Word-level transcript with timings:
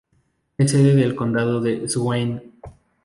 Es 0.57 0.71
sede 0.71 0.95
del 0.95 1.15
condado 1.15 1.61
de 1.61 1.87
Swain. 1.87 2.41